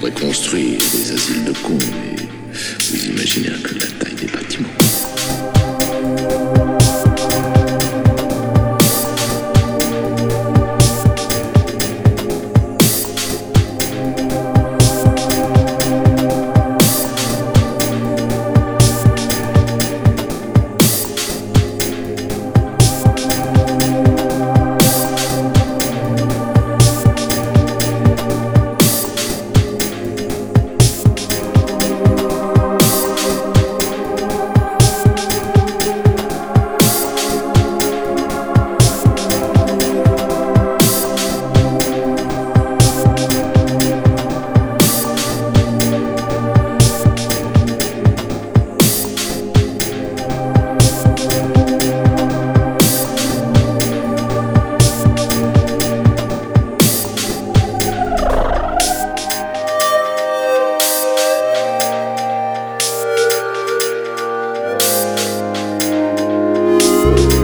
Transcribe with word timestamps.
faudrait 0.00 0.20
construire 0.20 0.78
des 0.78 1.12
asiles 1.12 1.44
de 1.44 1.52
cons, 1.52 1.78
mais 1.78 2.16
vous 2.90 3.06
imaginez 3.06 3.48
un 3.48 3.58
peu 3.58 3.77
faudrait 67.16 67.37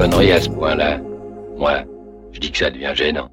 La 0.00 0.06
connerie 0.06 0.32
à 0.32 0.40
ce 0.40 0.48
point-là, 0.48 0.98
moi, 1.58 1.82
je 2.32 2.40
dis 2.40 2.50
que 2.50 2.56
ça 2.56 2.70
devient 2.70 2.92
gênant. 2.94 3.28